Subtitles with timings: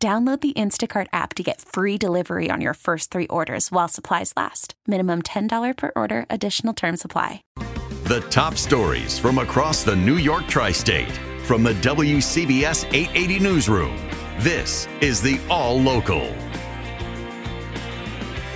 [0.00, 4.32] Download the Instacart app to get free delivery on your first three orders while supplies
[4.36, 4.74] last.
[4.86, 7.42] Minimum $10 per order, additional term supply.
[8.04, 11.10] The top stories from across the New York tri state
[11.42, 13.96] from the WCBS 880 Newsroom.
[14.38, 16.32] This is the All Local.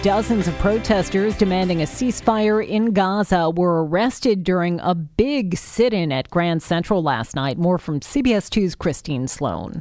[0.03, 6.13] Dozens of protesters demanding a ceasefire in Gaza were arrested during a big sit in
[6.13, 7.59] at Grand Central last night.
[7.59, 9.81] More from CBS 2's Christine Sloan.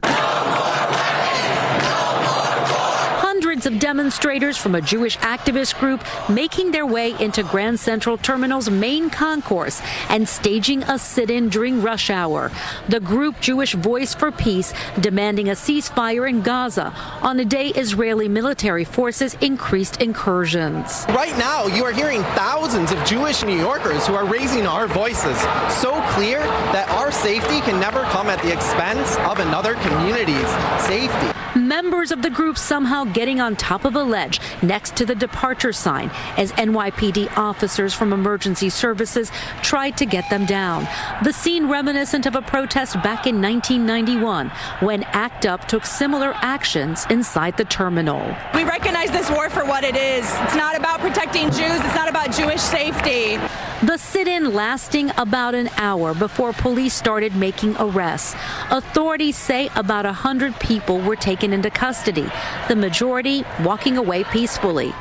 [3.61, 8.71] Hundreds of demonstrators from a Jewish activist group making their way into Grand Central Terminal's
[8.71, 12.51] main concourse and staging a sit in during rush hour.
[12.89, 18.27] The group Jewish Voice for Peace demanding a ceasefire in Gaza on a day Israeli
[18.27, 21.05] military forces increased incursions.
[21.09, 25.39] Right now, you are hearing thousands of Jewish New Yorkers who are raising our voices
[25.69, 26.39] so clear
[26.73, 30.49] that our safety can never come at the expense of another community's
[30.83, 31.40] safety.
[31.55, 35.73] Members of the group somehow getting on top of a ledge next to the departure
[35.73, 40.87] sign as NYPD officers from emergency services tried to get them down.
[41.23, 47.05] The scene reminiscent of a protest back in 1991 when ACT UP took similar actions
[47.09, 48.33] inside the terminal.
[48.53, 50.23] We recognize this war for what it is.
[50.43, 53.37] It's not about protecting Jews, it's not about Jewish safety.
[53.83, 58.35] The sit in lasting about an hour before police started making arrests.
[58.69, 62.29] Authorities say about 100 people were taken into custody,
[62.67, 64.93] the majority walking away peacefully.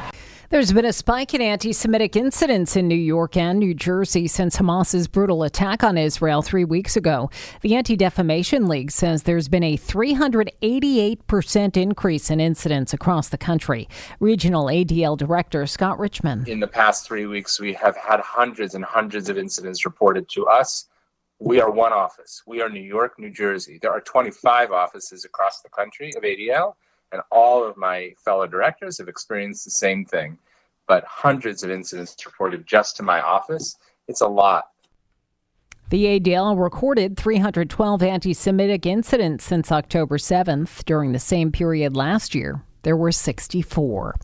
[0.50, 4.56] There's been a spike in anti Semitic incidents in New York and New Jersey since
[4.56, 7.30] Hamas's brutal attack on Israel three weeks ago.
[7.60, 13.88] The Anti Defamation League says there's been a 388% increase in incidents across the country.
[14.18, 16.48] Regional ADL Director Scott Richmond.
[16.48, 20.48] In the past three weeks, we have had hundreds and hundreds of incidents reported to
[20.48, 20.88] us.
[21.38, 22.42] We are one office.
[22.44, 23.78] We are New York, New Jersey.
[23.80, 26.74] There are 25 offices across the country of ADL
[27.12, 30.38] and all of my fellow directors have experienced the same thing.
[30.86, 33.76] But hundreds of incidents reported just to my office.
[34.08, 34.64] It's a lot.
[35.90, 40.84] The ADL recorded 312 anti Semitic incidents since October 7th.
[40.84, 44.14] During the same period last year, there were 64.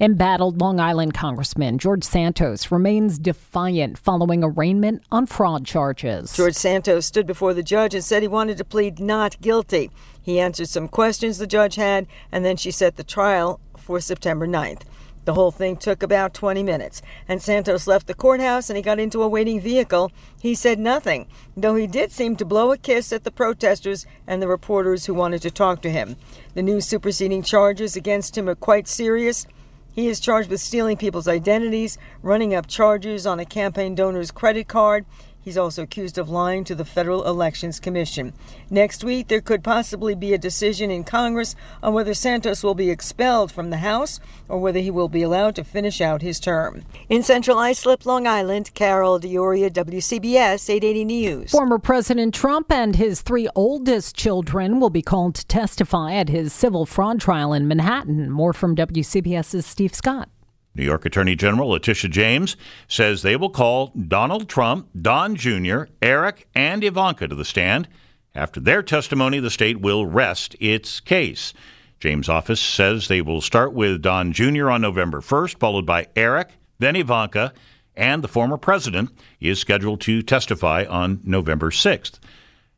[0.00, 6.36] Embattled Long Island Congressman George Santos remains defiant following arraignment on fraud charges.
[6.36, 9.90] George Santos stood before the judge and said he wanted to plead not guilty.
[10.22, 14.46] He answered some questions the judge had, and then she set the trial for September
[14.46, 14.82] 9th.
[15.30, 18.98] The whole thing took about 20 minutes, and Santos left the courthouse and he got
[18.98, 20.10] into a waiting vehicle.
[20.40, 24.42] He said nothing, though he did seem to blow a kiss at the protesters and
[24.42, 26.16] the reporters who wanted to talk to him.
[26.54, 29.46] The new superseding charges against him are quite serious.
[29.92, 34.66] He is charged with stealing people's identities, running up charges on a campaign donor's credit
[34.66, 35.06] card.
[35.42, 38.34] He's also accused of lying to the Federal Elections Commission.
[38.68, 42.90] Next week, there could possibly be a decision in Congress on whether Santos will be
[42.90, 46.82] expelled from the House or whether he will be allowed to finish out his term.
[47.08, 51.50] In Central Islip, Long Island, Carol D'Auria, WCBS 880 News.
[51.50, 56.52] Former President Trump and his three oldest children will be called to testify at his
[56.52, 58.30] civil fraud trial in Manhattan.
[58.30, 60.28] More from WCBS's Steve Scott.
[60.74, 66.48] New York Attorney General Letitia James says they will call Donald Trump, Don Jr., Eric,
[66.54, 67.88] and Ivanka to the stand.
[68.34, 71.52] After their testimony, the state will rest its case.
[71.98, 74.70] James' office says they will start with Don Jr.
[74.70, 77.52] on November 1st, followed by Eric, then Ivanka,
[77.96, 79.10] and the former president
[79.40, 82.18] is scheduled to testify on November 6th.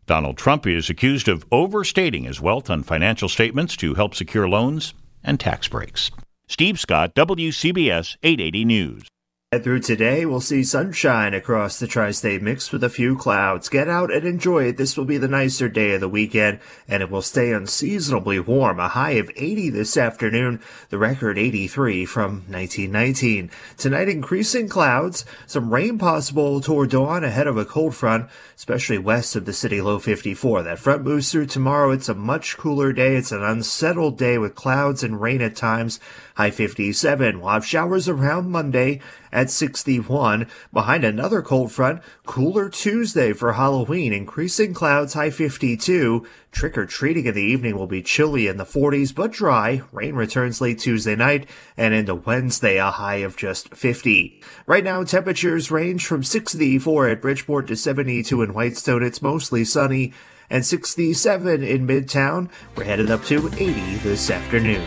[0.06, 4.94] Donald Trump is accused of overstating his wealth on financial statements to help secure loans
[5.22, 6.10] and tax breaks.
[6.52, 9.08] Steve Scott, WCBS 880 News.
[9.52, 13.68] Through today, we'll see sunshine across the tri-state mix with a few clouds.
[13.68, 14.78] Get out and enjoy it.
[14.78, 16.58] This will be the nicer day of the weekend,
[16.88, 18.80] and it will stay unseasonably warm.
[18.80, 23.50] A high of 80 this afternoon, the record 83 from 1919.
[23.76, 29.36] Tonight, increasing clouds, some rain possible toward dawn ahead of a cold front, especially west
[29.36, 30.62] of the city low 54.
[30.62, 31.90] That front moves through tomorrow.
[31.90, 33.16] It's a much cooler day.
[33.16, 36.00] It's an unsettled day with clouds and rain at times.
[36.36, 37.38] High 57.
[37.38, 39.02] We'll have showers around Monday
[39.32, 40.46] at 61.
[40.72, 46.26] Behind another cold front, cooler Tuesday for Halloween, increasing clouds high 52.
[46.50, 49.82] Trick or treating in the evening will be chilly in the 40s but dry.
[49.90, 54.40] Rain returns late Tuesday night and into Wednesday a high of just 50.
[54.66, 59.02] Right now temperatures range from 64 at Bridgeport to 72 in Whitestone.
[59.02, 60.12] It's mostly sunny
[60.50, 62.50] and 67 in Midtown.
[62.76, 64.86] We're headed up to 80 this afternoon.